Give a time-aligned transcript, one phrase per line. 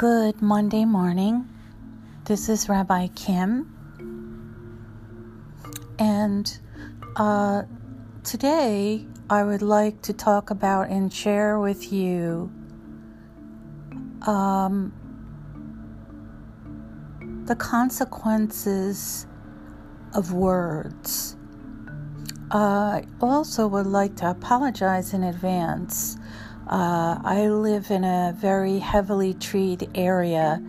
[0.00, 1.46] Good Monday morning.
[2.24, 3.70] This is Rabbi Kim.
[5.98, 6.58] And
[7.16, 7.64] uh,
[8.24, 12.50] today I would like to talk about and share with you
[14.26, 14.94] um,
[17.44, 19.26] the consequences
[20.14, 21.36] of words.
[22.50, 26.16] I also would like to apologize in advance
[26.70, 30.62] uh, I live in a very heavily treed area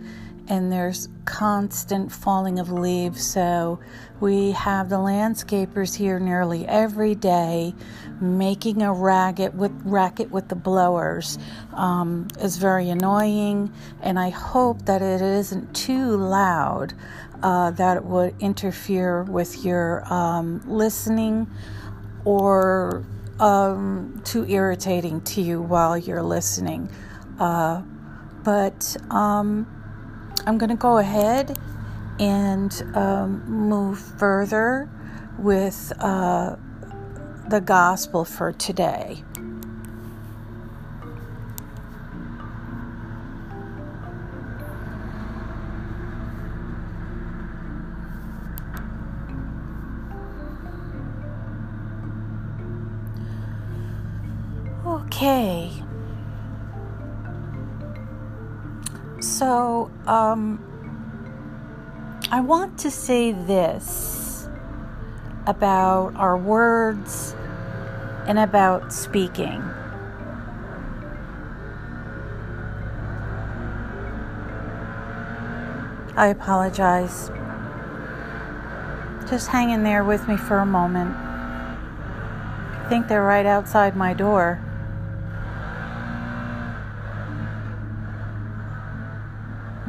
[0.48, 3.24] and there's constant falling of leaves.
[3.24, 3.78] So
[4.20, 7.72] we have the landscapers here nearly every day
[8.20, 11.38] making a racket with racket with the blowers.
[11.72, 16.94] Um, is very annoying, and I hope that it isn't too loud
[17.42, 21.50] uh, that would interfere with your um, listening
[22.24, 23.04] or
[23.40, 26.88] um, too irritating to you while you're listening.
[27.38, 27.82] Uh,
[28.44, 29.66] but um,
[30.46, 31.58] I'm going to go ahead
[32.18, 34.88] and um, move further
[35.38, 36.56] with uh,
[37.48, 39.24] the gospel for today.
[55.22, 55.70] Okay.
[59.20, 60.58] So, um,
[62.32, 64.48] I want to say this
[65.46, 67.36] about our words
[68.26, 69.62] and about speaking.
[76.16, 77.30] I apologize.
[79.30, 81.14] Just hang in there with me for a moment.
[81.14, 84.60] I think they're right outside my door.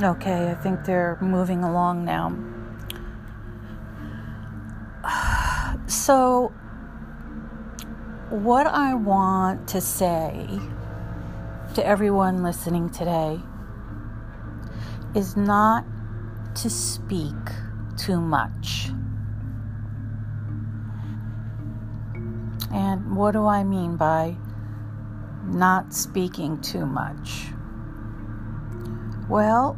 [0.03, 2.35] Okay, I think they're moving along now.
[5.87, 6.51] So,
[8.29, 10.59] what I want to say
[11.75, 13.39] to everyone listening today
[15.15, 15.85] is not
[16.55, 17.35] to speak
[17.95, 18.89] too much.
[22.73, 24.35] And what do I mean by
[25.45, 27.47] not speaking too much?
[29.29, 29.77] Well,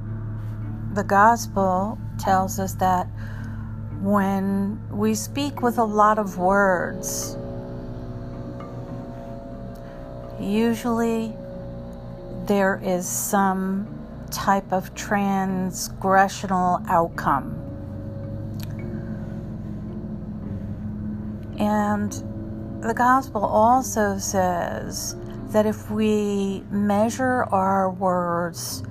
[0.96, 3.06] the gospel tells us that
[4.00, 7.36] when we speak with a lot of words,
[10.40, 11.34] usually
[12.46, 13.88] there is some
[14.32, 17.62] type of transgressional outcome.
[21.60, 22.12] And
[22.82, 25.18] the gospel also says
[25.48, 28.82] that if we measure our words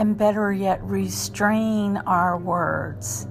[0.00, 3.28] and better yet, restrain our words.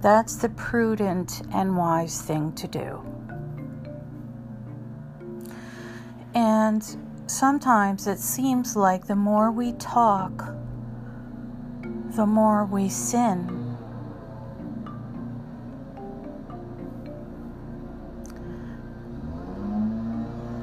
[0.00, 3.04] That's the prudent and wise thing to do.
[6.36, 6.84] And
[7.26, 10.54] sometimes it seems like the more we talk,
[12.14, 13.76] the more we sin.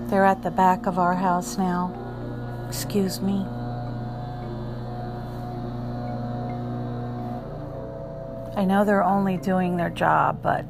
[0.07, 1.93] They're at the back of our house now.
[2.69, 3.45] Excuse me.
[8.55, 10.65] I know they're only doing their job, but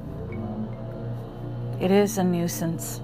[1.79, 2.99] it is a nuisance.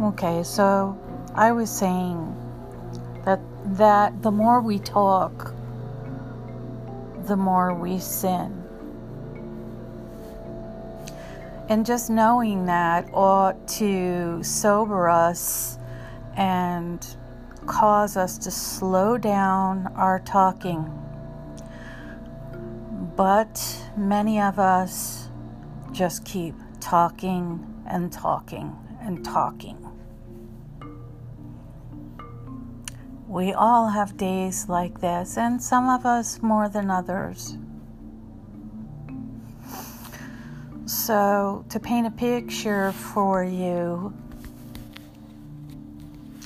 [0.00, 0.98] Okay, so
[1.34, 2.34] I was saying
[3.24, 3.40] that
[3.76, 5.54] that the more we talk,
[7.26, 8.62] the more we sin.
[11.68, 15.78] And just knowing that ought to sober us
[16.36, 17.16] and
[17.66, 20.90] cause us to slow down our talking.
[23.16, 23.60] But
[23.96, 25.28] many of us
[25.92, 29.82] just keep talking and talking and talking.
[33.26, 37.58] We all have days like this, and some of us more than others.
[40.86, 44.14] So, to paint a picture for you,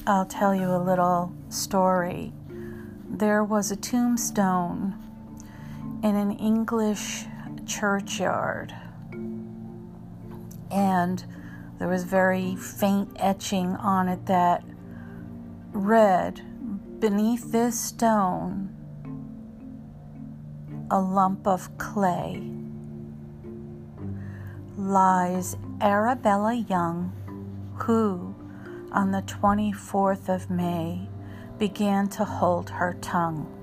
[0.06, 2.32] I'll tell you a little story.
[3.08, 4.94] There was a tombstone
[6.02, 7.24] in an English
[7.66, 8.74] churchyard,
[10.70, 11.24] and
[11.78, 14.64] there was very faint etching on it that
[15.72, 16.42] read,
[17.00, 18.76] Beneath this stone
[20.90, 22.42] a lump of clay
[24.76, 27.12] lies Arabella Young,
[27.76, 28.29] who,
[28.92, 31.08] on the 24th of May,
[31.58, 33.56] began to hold her tongue.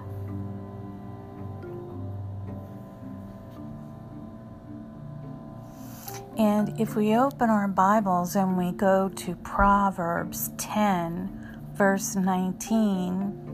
[6.38, 13.47] And if we open our Bibles and we go to Proverbs 10, verse 19,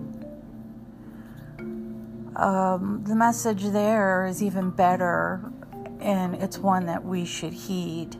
[2.36, 5.50] um, the message there is even better,
[6.02, 8.18] and it's one that we should heed.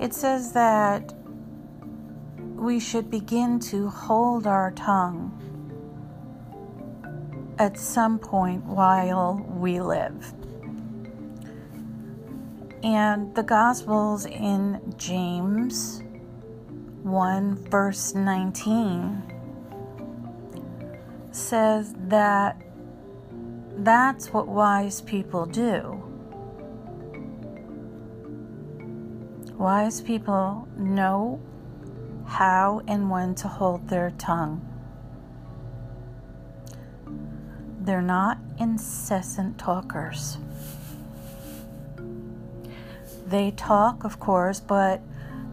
[0.00, 1.12] It says that
[2.38, 5.36] we should begin to hold our tongue
[7.58, 10.32] at some point while we live.
[12.82, 16.02] And the Gospels in James
[17.02, 19.22] 1, verse 19
[21.30, 22.58] says that
[23.76, 26.09] that's what wise people do.
[29.60, 31.38] Wise people know
[32.24, 34.66] how and when to hold their tongue.
[37.82, 40.38] They're not incessant talkers.
[43.26, 45.02] They talk, of course, but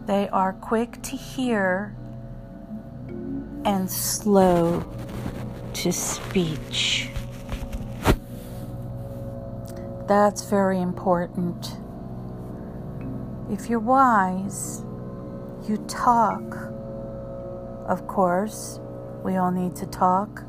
[0.06, 1.94] they are quick to hear
[3.66, 4.90] and slow
[5.74, 7.10] to speech.
[10.06, 11.76] That's very important.
[13.50, 14.84] If you're wise,
[15.66, 16.42] you talk.
[17.86, 18.78] Of course,
[19.24, 20.44] we all need to talk.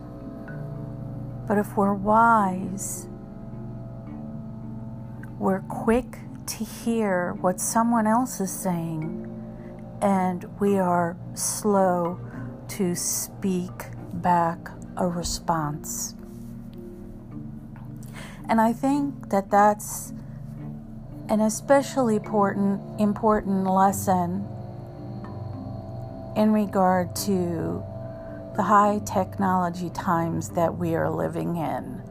[1.47, 3.07] But if we're wise,
[5.39, 6.17] we're quick
[6.47, 9.25] to hear what someone else is saying,
[10.01, 12.19] and we are slow
[12.67, 16.15] to speak back a response.
[18.49, 20.11] And I think that that's
[21.29, 24.47] an especially important important lesson
[26.35, 27.83] in regard to
[28.55, 32.01] the high technology times that we are living in.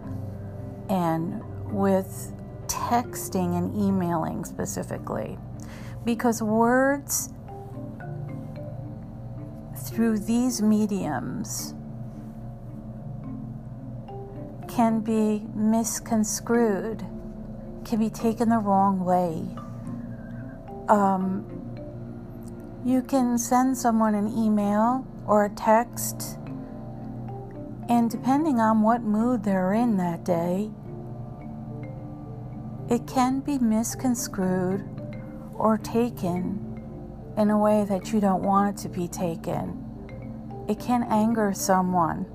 [0.89, 1.43] And
[1.73, 2.33] with
[2.67, 5.39] texting and emailing specifically.
[6.05, 7.31] Because words
[9.77, 11.75] through these mediums
[14.69, 17.05] can be misconstrued
[17.89, 19.49] can be taken the wrong way.
[20.89, 21.47] Um,
[22.85, 26.39] you can send someone an email or a text,
[27.89, 30.71] and depending on what mood they're in that day,
[32.91, 34.85] it can be misconstrued
[35.55, 36.65] or taken
[37.39, 39.85] in a way that you don't want it to be taken.
[40.69, 42.27] It can anger someone.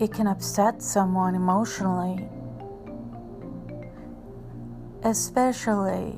[0.00, 2.28] It can upset someone emotionally
[5.02, 6.14] especially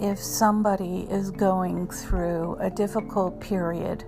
[0.00, 4.02] if somebody is going through a difficult period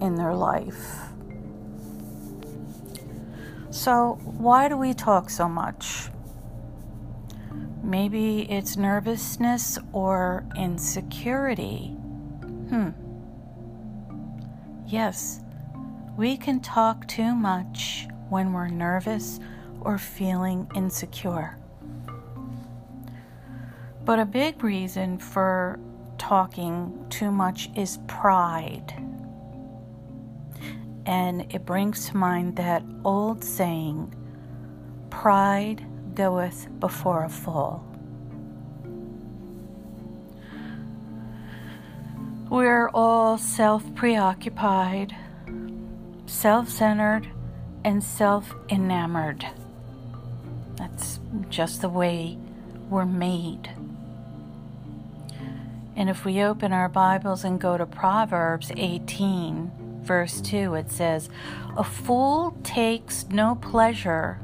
[0.00, 1.08] in their life.
[3.70, 6.08] So, why do we talk so much?
[7.82, 11.88] Maybe it's nervousness or insecurity.
[12.68, 12.90] Hmm.
[14.86, 15.40] Yes,
[16.16, 19.40] we can talk too much when we're nervous
[19.80, 21.58] or feeling insecure.
[24.04, 25.78] But a big reason for
[26.18, 28.92] talking too much is pride.
[31.06, 34.14] And it brings to mind that old saying,
[35.08, 37.84] Pride goeth before a fall.
[42.50, 45.16] We're all self preoccupied,
[46.26, 47.26] self centered,
[47.84, 49.46] and self enamored.
[50.76, 52.36] That's just the way
[52.90, 53.70] we're made.
[55.96, 61.28] And if we open our Bibles and go to Proverbs 18, verse 2, it says,
[61.76, 64.40] A fool takes no pleasure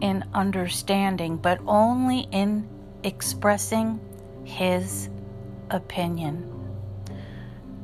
[0.00, 2.68] in understanding, but only in
[3.04, 4.00] expressing
[4.44, 5.08] his
[5.70, 6.54] opinion.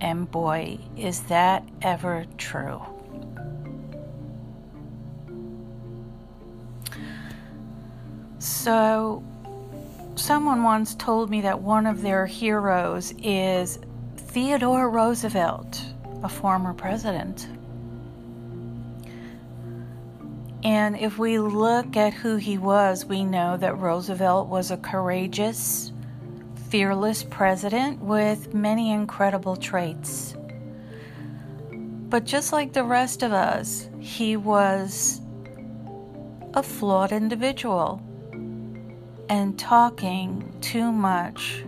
[0.01, 2.83] And boy, is that ever true.
[8.39, 9.25] So,
[10.17, 13.79] someone once told me that one of their heroes is
[14.17, 15.85] Theodore Roosevelt,
[16.23, 17.49] a former president.
[20.65, 25.93] And if we look at who he was, we know that Roosevelt was a courageous,
[26.71, 30.35] fearless president with many incredible traits.
[31.71, 35.21] But just like the rest of us, he was
[36.55, 38.01] a flawed individual.
[39.29, 41.65] And talking too much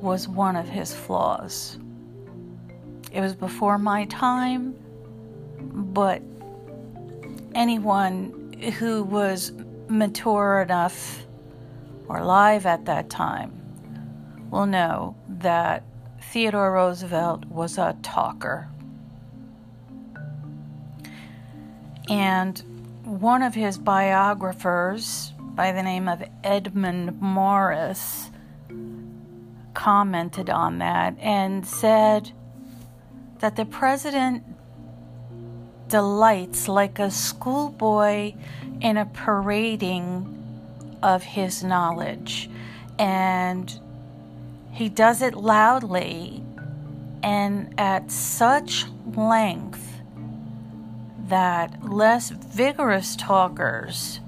[0.00, 1.78] was one of his flaws.
[3.12, 4.74] It was before my time,
[5.60, 6.22] but
[7.54, 9.52] anyone who was
[9.88, 11.26] mature enough
[12.06, 13.52] or alive at that time
[14.50, 15.84] will know that
[16.20, 18.68] Theodore Roosevelt was a talker.
[22.08, 22.58] And
[23.04, 28.30] one of his biographers, by the name of Edmund Morris,
[29.74, 32.30] commented on that and said
[33.40, 34.44] that the president
[35.88, 38.34] delights like a schoolboy
[38.80, 40.32] in a parading
[41.02, 42.48] of his knowledge.
[42.96, 43.80] And
[44.70, 46.40] he does it loudly
[47.24, 48.84] and at such
[49.16, 50.02] length
[51.26, 54.20] that less vigorous talkers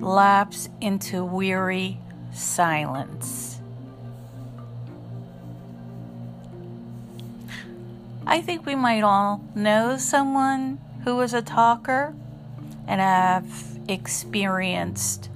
[0.00, 1.98] lapse into weary
[2.32, 3.60] silence.
[8.26, 12.14] I think we might all know someone who was a talker
[12.86, 13.46] and have
[13.88, 15.30] experienced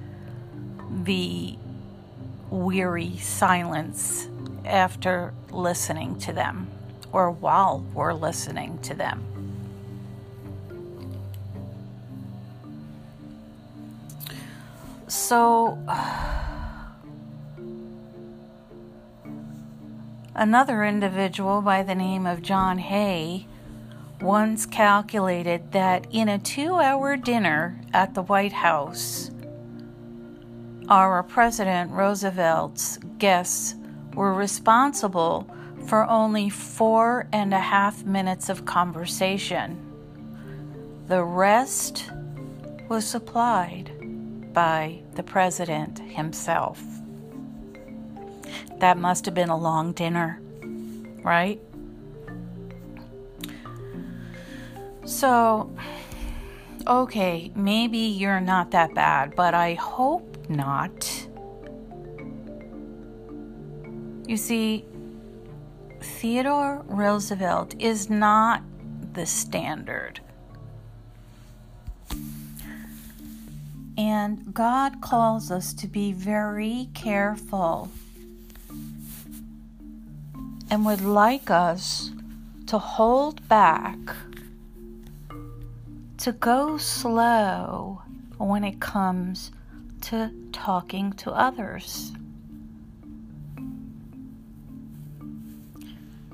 [1.03, 1.57] the
[2.51, 4.29] weary silence
[4.63, 6.67] after listening to them
[7.11, 9.32] or while we're listening to them.
[15.13, 15.77] So,
[20.33, 23.45] another individual by the name of John Hay
[24.21, 29.29] once calculated that in a two hour dinner at the White House,
[30.89, 33.75] our President Roosevelt's guests
[34.15, 35.47] were responsible
[35.85, 39.77] for only four and a half minutes of conversation.
[41.05, 42.09] The rest
[42.89, 44.02] was supplied
[44.53, 46.81] by the president himself.
[48.77, 50.39] That must have been a long dinner,
[51.23, 51.59] right?
[55.05, 55.75] So,
[56.87, 61.27] okay, maybe you're not that bad, but I hope not.
[64.27, 64.85] You see,
[66.01, 68.63] Theodore Roosevelt is not
[69.13, 70.19] the standard.
[73.97, 77.91] And God calls us to be very careful
[80.69, 82.11] and would like us
[82.65, 83.97] to hold back,
[86.17, 88.01] to go slow
[88.37, 89.51] when it comes
[90.01, 92.11] to talking to others.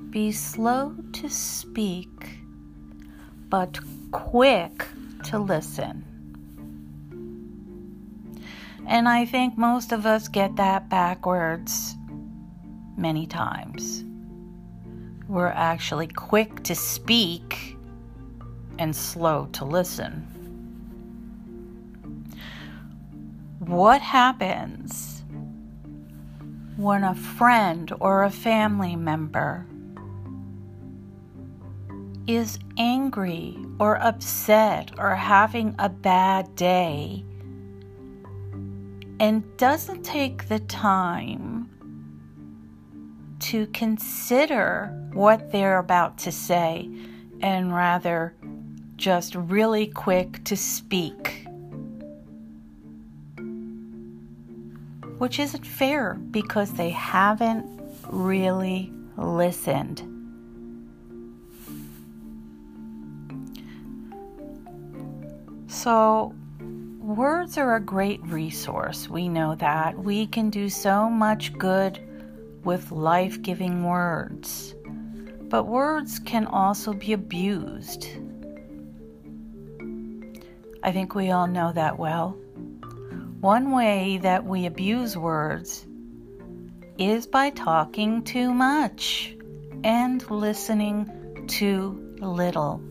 [0.08, 2.38] Be slow to speak,
[3.48, 3.78] but
[4.10, 4.86] quick
[5.24, 6.09] to listen.
[8.86, 11.96] And I think most of us get that backwards
[12.96, 14.04] many times.
[15.28, 17.76] We're actually quick to speak
[18.78, 20.26] and slow to listen.
[23.60, 25.22] What happens
[26.76, 29.66] when a friend or a family member
[32.26, 37.24] is angry or upset or having a bad day
[39.20, 41.68] and doesn't take the time
[43.38, 46.90] to consider what they're about to say
[47.42, 48.34] and rather
[48.96, 51.46] just really quick to speak.
[55.18, 57.66] Which isn't fair because they haven't
[58.10, 60.02] really listened.
[65.66, 66.34] So,
[67.16, 69.08] words are a great resource.
[69.08, 69.98] We know that.
[69.98, 71.98] We can do so much good
[72.64, 74.74] with life giving words.
[75.48, 78.06] But words can also be abused.
[80.82, 82.30] I think we all know that well.
[83.40, 85.86] One way that we abuse words
[86.98, 89.34] is by talking too much
[89.82, 92.82] and listening too little.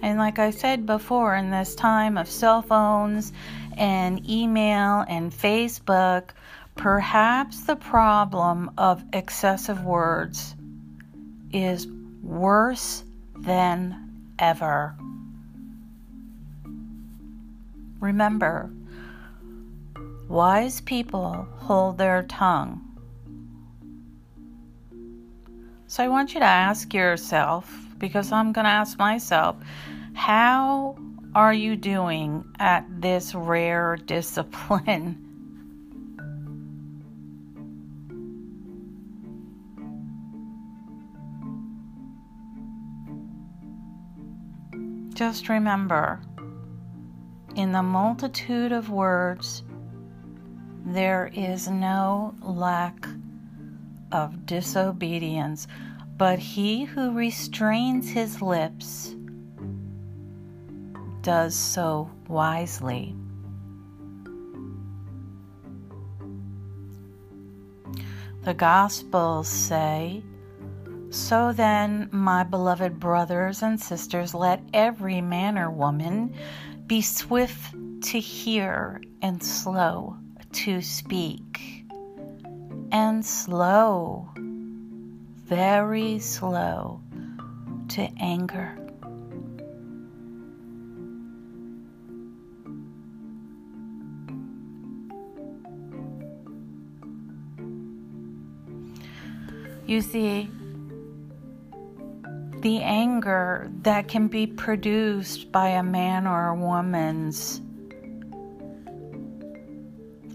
[0.00, 3.32] And like I said before, in this time of cell phones
[3.76, 6.30] and email and Facebook,
[6.76, 10.54] perhaps the problem of excessive words
[11.52, 11.88] is
[12.22, 13.02] worse
[13.36, 14.94] than ever.
[18.00, 18.70] Remember,
[20.28, 22.84] wise people hold their tongue.
[25.88, 29.56] So I want you to ask yourself because I'm going to ask myself,
[30.14, 30.96] how
[31.34, 35.24] are you doing at this rare discipline?
[45.14, 46.20] Just remember,
[47.56, 49.64] in the multitude of words,
[50.86, 53.08] there is no lack
[54.12, 55.66] of disobedience,
[56.18, 59.14] but he who restrains his lips
[61.22, 63.14] does so wisely.
[68.42, 70.24] The Gospels say,
[71.10, 76.34] So then, my beloved brothers and sisters, let every man or woman
[76.86, 80.16] be swift to hear and slow
[80.52, 81.84] to speak,
[82.90, 84.30] and slow,
[85.48, 87.00] very slow
[87.88, 88.76] to anger.
[99.86, 100.50] You see,
[102.60, 107.62] the anger that can be produced by a man or a woman's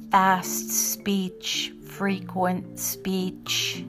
[0.10, 3.86] fast speech, frequent speech,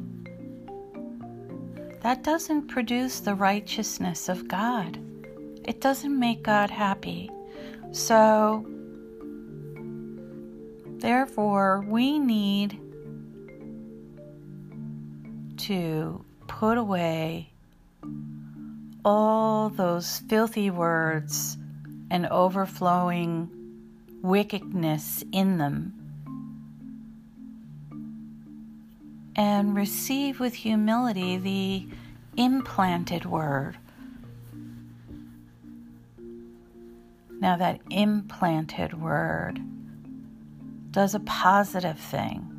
[2.05, 4.99] that doesn't produce the righteousness of God.
[5.65, 7.31] It doesn't make God happy.
[7.93, 8.67] So,
[10.99, 12.79] therefore, we need
[15.57, 17.51] to put away
[19.03, 21.57] all those filthy words
[22.11, 23.49] and overflowing
[24.21, 26.04] wickedness in them
[29.37, 31.89] and receive with humility the
[32.37, 33.77] implanted word.
[37.41, 39.61] Now, that implanted word
[40.93, 42.55] does a positive thing.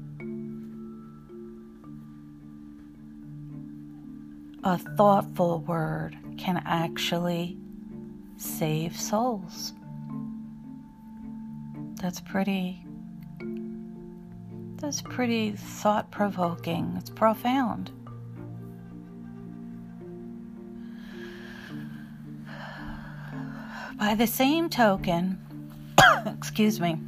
[4.65, 7.55] a thoughtful word can actually
[8.35, 9.73] save souls.
[12.01, 12.84] That's pretty
[14.85, 16.93] that's pretty thought provoking.
[16.99, 17.89] It's profound.
[23.97, 25.39] By the same token,
[26.27, 26.99] excuse me,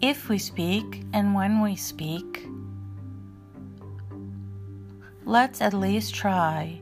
[0.00, 2.46] if we speak and when we speak,
[5.26, 6.80] let's at least try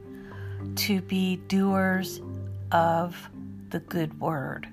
[0.76, 2.20] to be doers
[2.70, 3.16] of
[3.70, 4.68] the good word.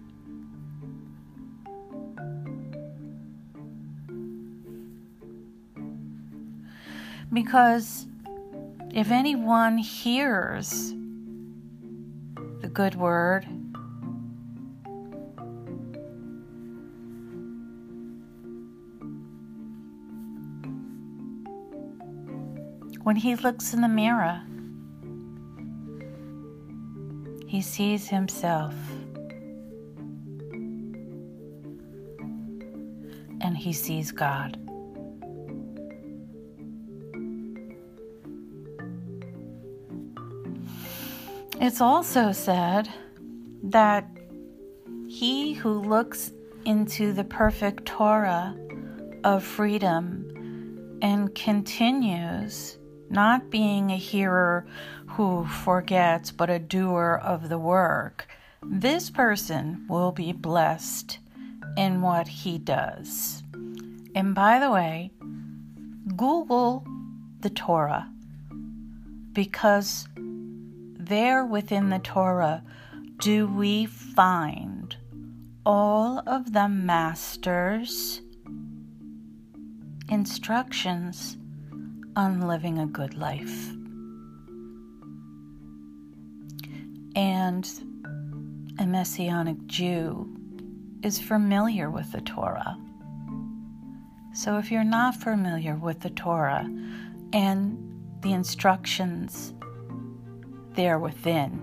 [7.34, 8.08] Because
[8.94, 10.94] if anyone hears
[12.62, 13.48] the good word
[23.04, 24.42] When he looks in the mirror,
[27.48, 28.74] he sees himself
[33.42, 34.63] and he sees God.
[41.64, 42.90] It's also said
[43.64, 44.06] that
[45.08, 46.34] he who looks
[46.66, 48.54] into the perfect Torah
[49.24, 52.78] of freedom and continues
[53.10, 54.68] not being a hearer
[55.08, 58.28] who forgets, but a doer of the work,
[58.62, 61.20] this person will be blessed
[61.78, 63.42] in what he does.
[64.14, 65.12] And by the way,
[66.18, 66.86] Google
[67.40, 68.10] the Torah
[69.32, 70.10] because
[71.08, 72.64] there within the Torah
[73.20, 74.96] do we find
[75.66, 78.22] all of the master's
[80.10, 81.38] instructions
[82.16, 83.70] on living a good life.
[87.16, 87.70] And
[88.80, 90.36] a Messianic Jew
[91.04, 92.78] is familiar with the Torah.
[94.34, 96.68] So if you're not familiar with the Torah
[97.32, 97.78] and
[98.22, 99.54] the instructions
[100.76, 101.62] there within,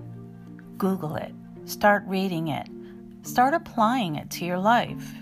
[0.79, 1.33] Google it,
[1.65, 2.69] start reading it,
[3.23, 5.15] start applying it to your life.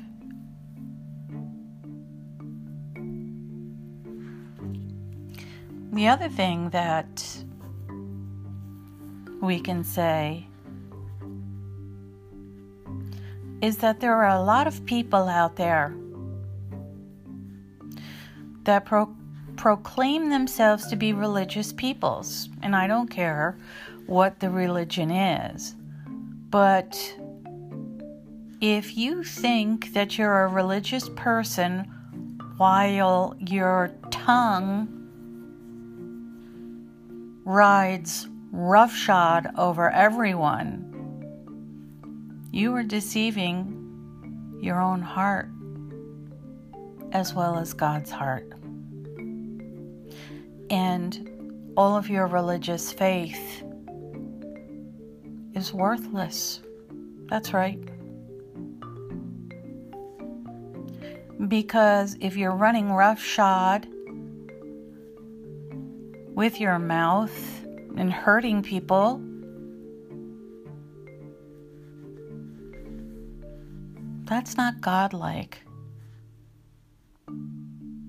[5.92, 7.26] The other thing that
[9.40, 10.46] we can say
[13.60, 15.94] is that there are a lot of people out there
[18.64, 19.16] that pro-
[19.58, 22.48] proclaim themselves to be religious peoples.
[22.62, 23.58] And I don't care
[24.06, 25.74] what the religion is.
[26.50, 26.96] But
[28.60, 31.80] if you think that you're a religious person
[32.56, 34.88] while your tongue
[37.44, 40.84] rides roughshod over everyone,
[42.50, 45.50] you are deceiving your own heart
[47.12, 48.52] as well as God's heart.
[50.70, 53.62] And all of your religious faith
[55.54, 56.60] is worthless.
[57.28, 57.78] That's right.
[61.48, 63.86] Because if you're running roughshod
[66.34, 67.64] with your mouth
[67.96, 69.22] and hurting people,
[74.24, 75.62] that's not godlike.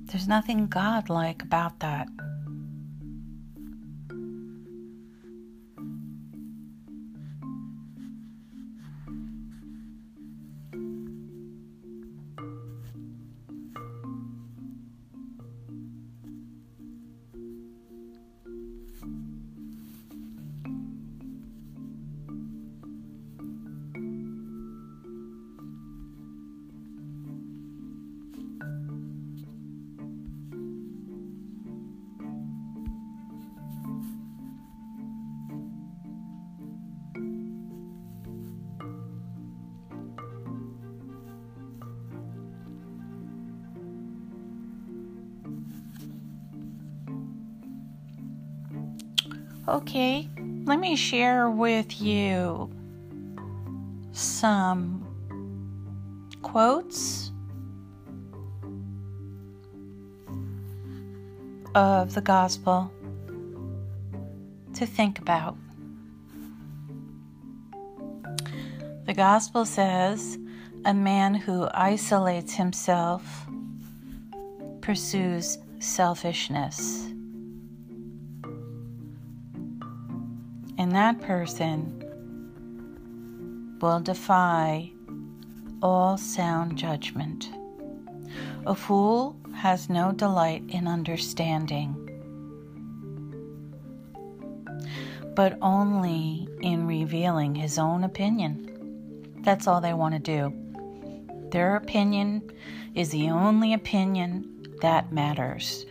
[0.06, 2.08] There's nothing godlike about that.
[49.70, 50.28] Okay,
[50.66, 52.72] let me share with you
[54.14, 55.06] some
[56.42, 57.32] quotes
[61.76, 62.92] of the gospel
[64.74, 65.56] to think about.
[69.06, 70.40] The gospel says
[70.84, 73.48] a man who isolates himself
[74.82, 77.09] pursues selfishness.
[80.80, 82.06] And that person
[83.82, 84.90] will defy
[85.84, 87.50] all sound judgment.
[88.66, 91.94] A fool has no delight in understanding,
[95.36, 98.66] but only in revealing his own opinion.
[99.44, 100.54] That's all they want to do.
[101.52, 102.52] Their opinion
[102.96, 105.86] is the only opinion that matters.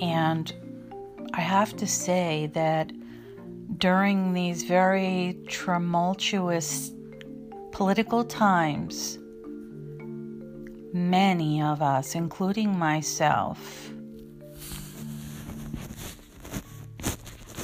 [0.00, 0.52] And
[1.32, 2.92] I have to say that
[3.78, 6.92] during these very tumultuous
[7.72, 9.18] political times,
[10.92, 13.90] many of us, including myself,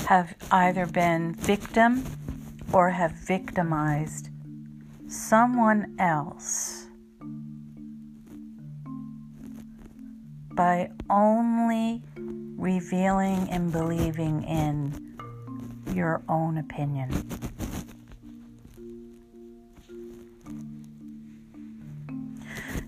[0.06, 2.04] have either been victim
[2.72, 4.28] or have victimized
[5.08, 6.86] someone else
[10.54, 12.02] by only
[12.56, 15.11] revealing and believing in
[15.94, 17.10] your own opinion.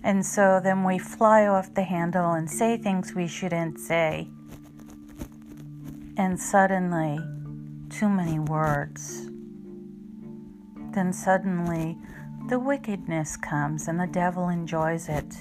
[0.05, 4.27] And so then we fly off the handle and say things we shouldn't say.
[6.15, 7.19] And suddenly,
[7.89, 9.27] too many words.
[10.91, 11.97] Then suddenly,
[12.49, 15.35] the wickedness comes and the devil enjoys it.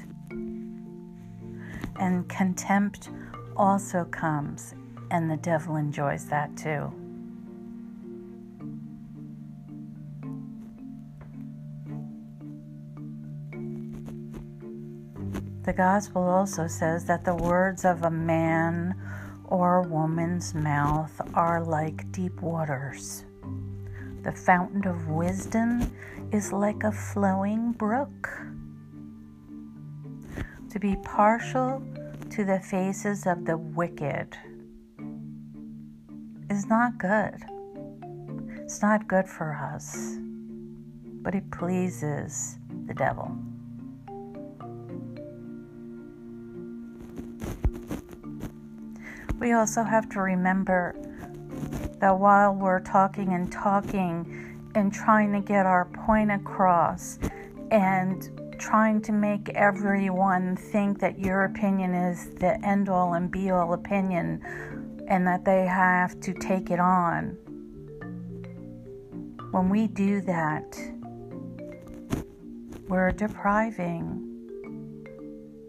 [2.01, 3.11] And contempt
[3.57, 4.75] also comes
[5.11, 7.04] and the devil enjoys that too.
[15.65, 18.95] The gospel also says that the words of a man
[19.47, 23.25] or woman's mouth are like deep waters.
[24.25, 25.91] The fountain of wisdom
[26.33, 28.29] is like a flowing brook.
[30.69, 31.83] To be partial
[32.29, 34.37] to the faces of the wicked
[36.51, 37.43] is not good.
[38.59, 40.19] It's not good for us,
[41.23, 43.35] but it pleases the devil.
[49.45, 50.97] We also have to remember
[52.01, 57.19] that while we're talking and talking and trying to get our point across
[57.71, 63.51] and trying to make everyone think that your opinion is the end all and be
[63.51, 64.43] all opinion
[65.09, 67.37] and that they have to take it on.
[69.51, 70.75] When we do that,
[72.89, 74.23] we're depriving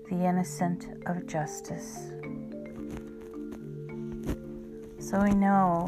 [0.10, 2.15] the innocent of justice.
[5.06, 5.88] So we know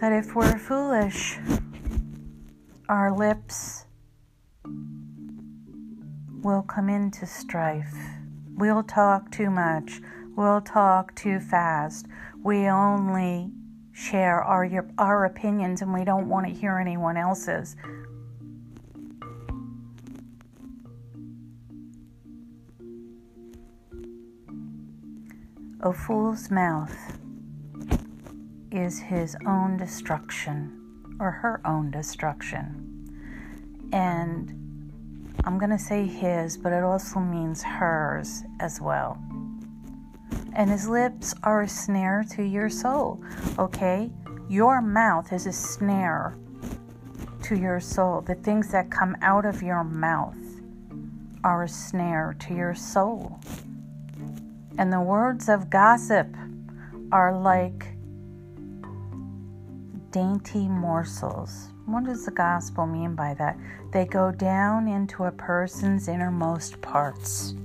[0.00, 1.38] that if we're foolish,
[2.88, 3.86] our lips
[6.42, 7.94] will come into strife.
[8.56, 10.00] We'll talk too much.
[10.36, 12.06] We'll talk too fast.
[12.42, 13.52] We only
[13.92, 17.76] share our, our opinions and we don't want to hear anyone else's.
[25.82, 27.20] A fool's mouth
[28.74, 32.90] is his own destruction or her own destruction.
[33.92, 34.50] And
[35.44, 39.16] I'm going to say his, but it also means hers as well.
[40.54, 43.22] And his lips are a snare to your soul,
[43.58, 44.10] okay?
[44.48, 46.36] Your mouth is a snare
[47.42, 48.22] to your soul.
[48.22, 50.36] The things that come out of your mouth
[51.44, 53.38] are a snare to your soul.
[54.78, 56.28] And the words of gossip
[57.12, 57.93] are like
[60.14, 61.72] dainty morsels.
[61.86, 63.58] What does the gospel mean by that?
[63.92, 67.56] They go down into a person's innermost parts.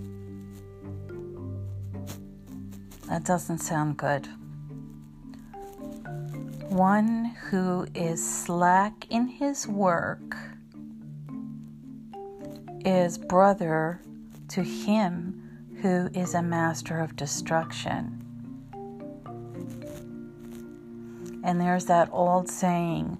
[3.07, 4.27] That doesn't sound good.
[6.69, 10.35] One who is slack in his work
[12.83, 14.01] is brother
[14.47, 18.18] to him who is a master of destruction.
[21.43, 23.17] And there's that old saying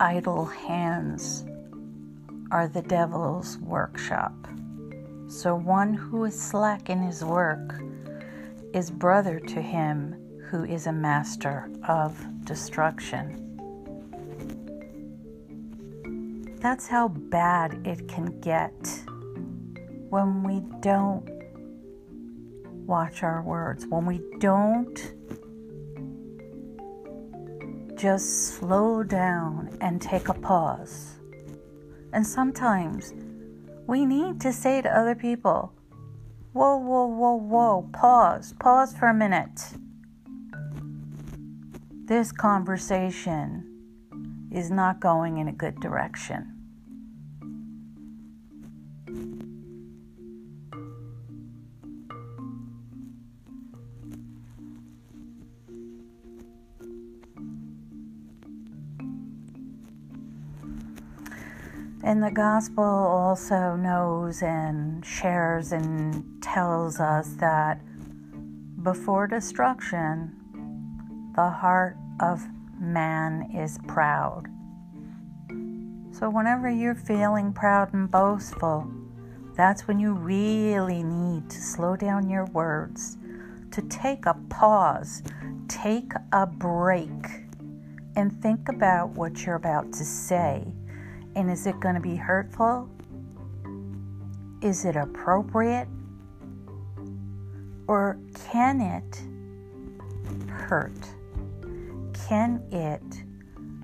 [0.00, 1.44] idle hands
[2.50, 4.34] are the devil's workshop.
[5.28, 7.80] So one who is slack in his work
[8.74, 10.16] is brother to him
[10.50, 13.38] who is a master of destruction.
[16.60, 18.72] That's how bad it can get
[20.10, 21.28] when we don't
[22.86, 25.14] watch our words, when we don't
[28.02, 31.20] just slow down and take a pause.
[32.12, 33.14] And sometimes
[33.86, 35.72] we need to say to other people,
[36.52, 39.60] Whoa, whoa, whoa, whoa, pause, pause for a minute.
[42.06, 43.68] This conversation
[44.50, 46.51] is not going in a good direction.
[62.12, 67.80] And the gospel also knows and shares and tells us that
[68.82, 70.30] before destruction,
[71.34, 72.46] the heart of
[72.78, 74.42] man is proud.
[76.10, 78.92] So, whenever you're feeling proud and boastful,
[79.56, 83.16] that's when you really need to slow down your words,
[83.70, 85.22] to take a pause,
[85.66, 87.46] take a break,
[88.16, 90.74] and think about what you're about to say
[91.34, 92.90] and is it going to be hurtful?
[94.60, 95.88] Is it appropriate?
[97.88, 98.18] Or
[98.50, 99.22] can it
[100.48, 100.92] hurt?
[102.28, 103.24] Can it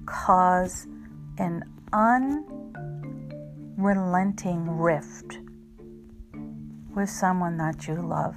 [0.06, 0.86] cause
[1.38, 5.38] an unrelenting rift
[6.94, 8.36] with someone that you love?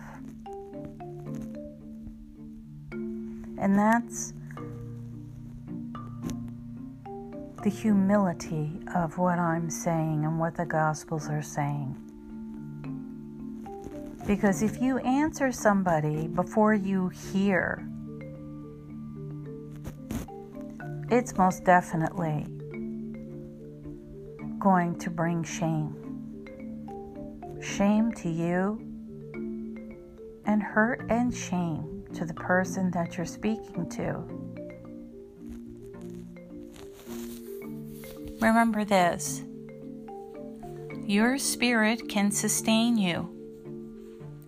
[2.92, 4.34] And that's
[7.64, 11.96] the humility of what I'm saying and what the Gospels are saying.
[14.26, 17.88] Because if you answer somebody before you hear,
[21.12, 22.46] it's most definitely
[24.58, 25.96] going to bring shame.
[27.62, 28.80] Shame to you
[30.46, 34.41] and hurt and shame to the person that you're speaking to.
[38.42, 39.44] Remember this
[41.06, 43.30] your spirit can sustain you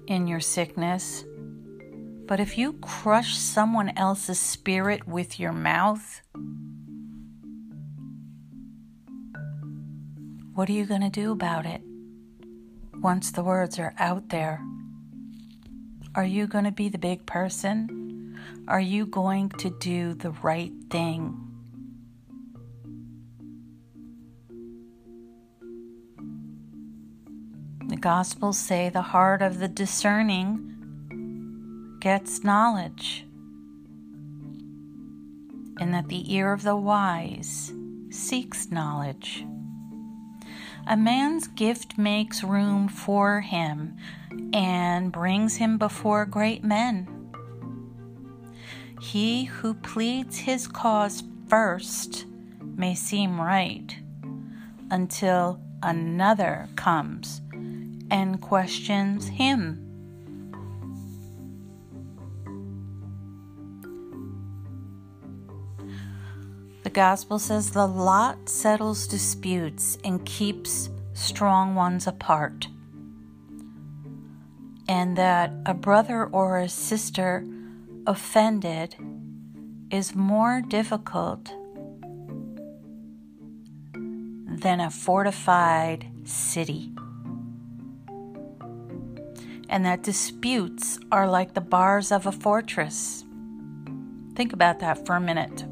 [0.07, 1.23] in your sickness,
[2.25, 6.21] but if you crush someone else's spirit with your mouth,
[10.55, 11.81] what are you going to do about it
[12.95, 14.59] once the words are out there?
[16.15, 18.39] Are you going to be the big person?
[18.67, 21.52] Are you going to do the right thing?
[27.93, 33.27] The Gospels say the heart of the discerning gets knowledge,
[35.79, 37.71] and that the ear of the wise
[38.09, 39.45] seeks knowledge.
[40.87, 43.95] A man's gift makes room for him
[44.51, 47.07] and brings him before great men.
[48.99, 52.25] he who pleads his cause first
[52.59, 53.97] may seem right
[54.89, 57.43] until another comes
[58.13, 59.79] and questions him.
[66.83, 72.67] The gospel says the lot settles disputes and keeps strong ones apart,
[74.87, 77.43] and that a brother or a sister
[78.05, 78.95] offended
[79.89, 81.51] is more difficult
[83.93, 86.91] than a fortified city.
[89.73, 93.25] And that disputes are like the bars of a fortress.
[94.35, 95.63] Think about that for a minute.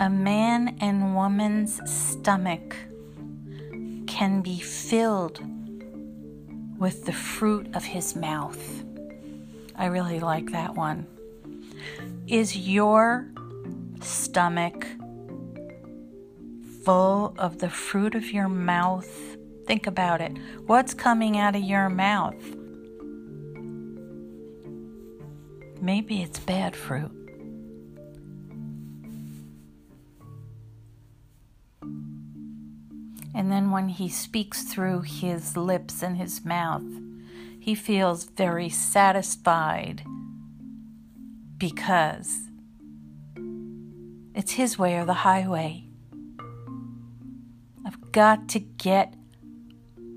[0.00, 2.74] A man and woman's stomach
[4.08, 5.40] can be filled
[6.76, 8.84] with the fruit of his mouth.
[9.76, 11.06] I really like that one.
[12.26, 13.28] Is your
[14.00, 14.84] stomach
[16.84, 19.29] full of the fruit of your mouth?
[19.70, 20.36] Think about it.
[20.66, 22.34] What's coming out of your mouth?
[25.80, 27.12] Maybe it's bad fruit.
[33.32, 36.82] And then when he speaks through his lips and his mouth,
[37.60, 40.02] he feels very satisfied
[41.56, 42.40] because
[44.34, 45.86] it's his way or the highway.
[47.86, 49.14] I've got to get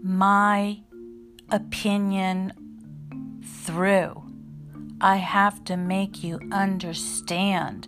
[0.03, 0.77] my
[1.49, 2.51] opinion
[3.63, 4.21] through.
[4.99, 7.87] I have to make you understand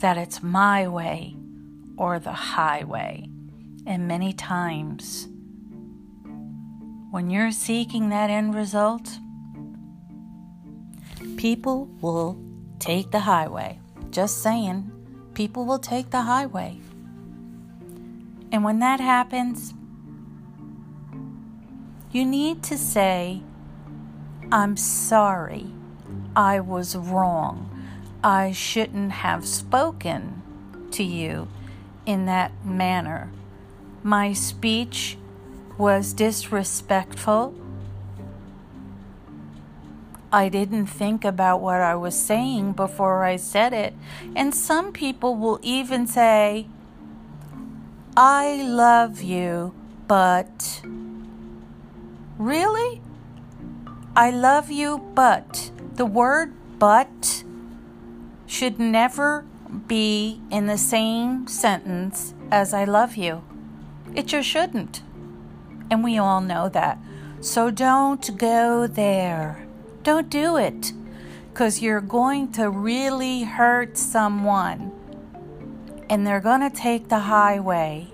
[0.00, 1.36] that it's my way
[1.96, 3.28] or the highway.
[3.86, 5.28] And many times,
[7.12, 9.18] when you're seeking that end result,
[11.36, 12.40] people will
[12.80, 13.78] take the highway.
[14.10, 14.90] Just saying,
[15.34, 16.80] people will take the highway.
[18.50, 19.74] And when that happens,
[22.12, 23.42] you need to say,
[24.50, 25.66] I'm sorry,
[26.36, 27.68] I was wrong.
[28.22, 30.42] I shouldn't have spoken
[30.92, 31.48] to you
[32.06, 33.30] in that manner
[34.02, 35.16] my speech
[35.78, 37.54] was disrespectful.
[40.32, 43.94] I didn't think about what I was saying before I said it.
[44.34, 46.66] And some people will even say,
[48.16, 49.74] I love you,
[50.08, 50.82] but.
[52.42, 53.00] Really?
[54.16, 55.70] I love you, but.
[55.94, 57.44] The word but
[58.46, 59.46] should never
[59.86, 63.44] be in the same sentence as I love you.
[64.16, 65.02] It just shouldn't.
[65.88, 66.98] And we all know that.
[67.40, 69.64] So don't go there.
[70.02, 70.92] Don't do it.
[71.52, 74.90] Because you're going to really hurt someone.
[76.10, 78.08] And they're going to take the highway.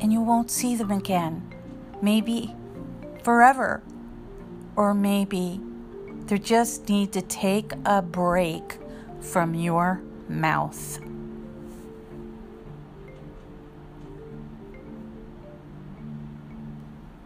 [0.00, 1.52] And you won't see them again.
[2.00, 2.54] Maybe
[3.26, 3.82] forever.
[4.76, 5.60] Or maybe
[6.26, 8.78] they just need to take a break
[9.20, 11.00] from your mouth.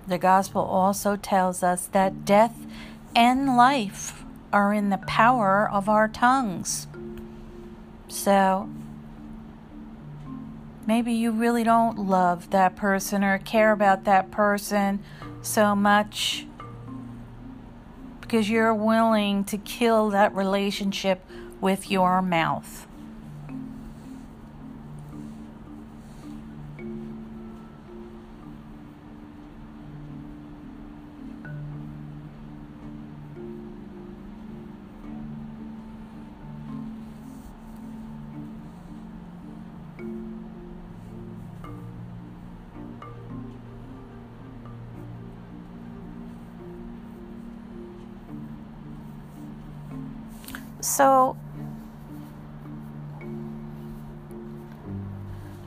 [0.07, 2.57] The gospel also tells us that death
[3.15, 6.89] and life are in the power of our tongues.
[8.09, 8.71] So,
[10.87, 15.05] maybe you really don't love that person or care about that person
[15.43, 16.47] so much
[18.21, 21.25] because you're willing to kill that relationship
[21.61, 22.87] with your mouth.
[50.91, 51.37] So,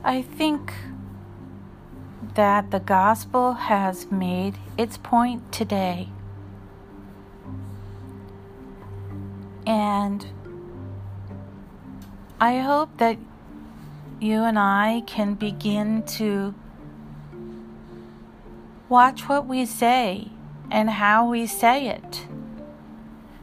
[0.03, 0.73] I think
[2.35, 6.09] that the gospel has made its point today.
[9.65, 10.27] And
[12.41, 13.17] I hope that
[14.19, 16.53] you and I can begin to
[18.89, 20.27] watch what we say
[20.69, 22.27] and how we say it.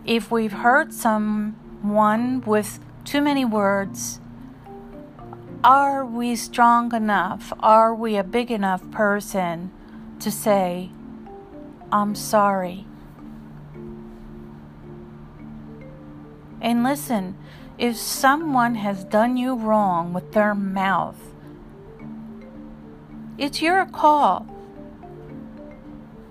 [0.05, 0.93] If we've hurt
[1.81, 4.21] someone with too many words,
[5.65, 7.53] are we strong enough?
[7.61, 9.71] Are we a big enough person
[10.21, 10.91] to say,
[11.91, 12.87] I'm sorry?
[16.61, 17.37] And listen,
[17.79, 21.17] if someone has done you wrong with their mouth,
[23.39, 24.47] it's your call.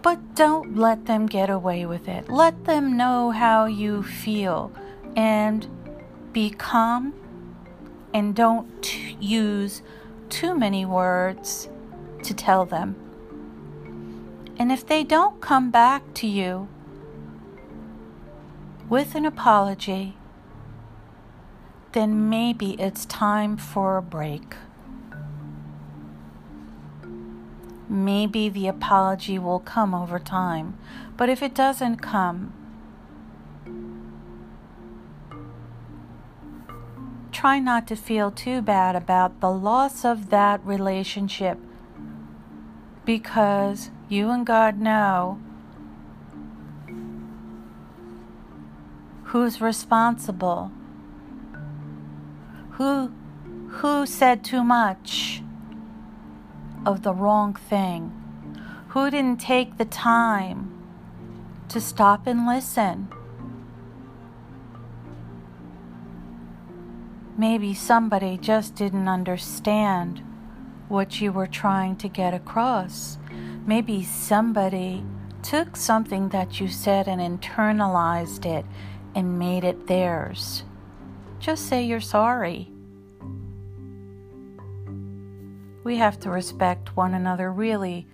[0.04, 2.30] But don't let them get away with it.
[2.30, 4.72] Let them know how you feel
[5.16, 5.68] and
[6.34, 7.14] be calm
[8.14, 9.82] and don't t- use
[10.30, 11.70] too many words
[12.24, 12.95] to tell them.
[14.57, 16.68] And if they don't come back to you
[18.89, 20.18] with an apology,
[21.93, 24.55] then maybe it's time for a break.
[27.88, 30.78] Maybe the apology will come over time.
[31.18, 32.53] But if it doesn't come,
[37.40, 41.58] try not to feel too bad about the loss of that relationship
[43.06, 45.40] because you and God know
[49.24, 50.70] who's responsible.
[52.72, 53.14] Who
[53.70, 55.42] who said too much
[56.86, 58.12] of the wrong thing?
[58.90, 60.70] Who didn't take the time
[61.70, 63.08] to stop and listen
[67.40, 70.22] maybe somebody just didn't understand
[70.90, 73.18] what you were trying to get across.
[73.66, 75.06] Maybe somebody
[75.42, 78.66] took something that you said and internalized it
[79.16, 80.64] and made it theirs.
[81.40, 82.70] Just say you're sorry.
[85.86, 88.06] We have to respect one another, really.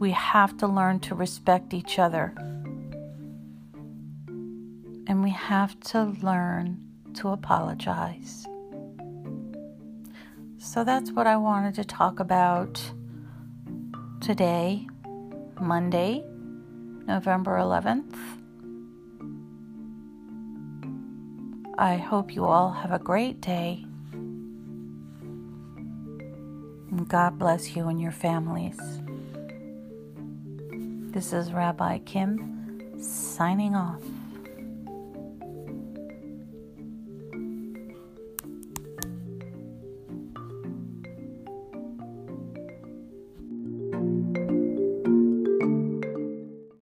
[0.00, 2.34] We have to learn to respect each other.
[5.06, 6.87] And we have to learn
[7.18, 8.46] to apologize.
[10.58, 12.80] So that's what I wanted to talk about
[14.20, 14.86] today,
[15.60, 16.24] Monday,
[17.06, 18.16] November 11th.
[21.76, 23.84] I hope you all have a great day.
[26.90, 28.78] And God bless you and your families.
[31.12, 34.02] This is Rabbi Kim signing off.